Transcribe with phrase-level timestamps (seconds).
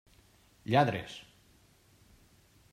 [0.69, 1.13] Lladres!